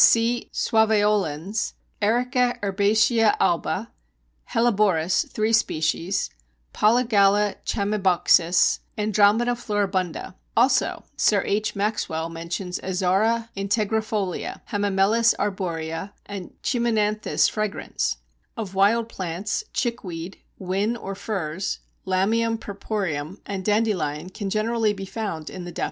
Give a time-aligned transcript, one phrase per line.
[0.01, 3.91] suaveolens_, Erica herbacea alba,
[4.51, 6.31] Helleborus (3 species),
[6.73, 11.75] Polygala chamaebuxus, Andromeda floribunda; also Sir H.
[11.75, 18.15] Maxwell mentions Azara integrifolia, Hamamelis arborea, and Chimonanthus fragrans.
[18.57, 21.77] Of wild plants, Chickweed, Whin or Furze,
[22.07, 25.79] Lamium purpureum, and Dandelion can generally be found in the depth of winter.